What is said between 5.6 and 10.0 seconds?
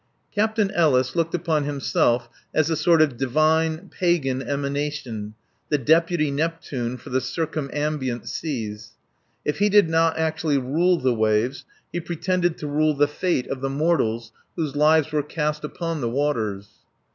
the deputy Neptune for the circumambient seas. If he did